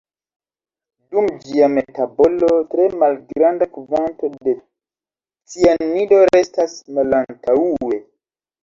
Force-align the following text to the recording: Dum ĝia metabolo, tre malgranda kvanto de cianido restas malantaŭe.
Dum 1.15 1.27
ĝia 1.49 1.67
metabolo, 1.73 2.49
tre 2.73 2.89
malgranda 3.03 3.69
kvanto 3.77 4.33
de 4.49 4.57
cianido 5.55 6.25
restas 6.35 6.79
malantaŭe. 6.99 8.05